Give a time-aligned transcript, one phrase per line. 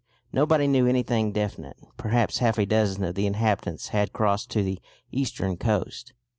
[0.33, 4.79] Nobody knew anything definite; perhaps half a dozen of the inhabitants had crossed to the
[5.11, 6.13] eastern coast.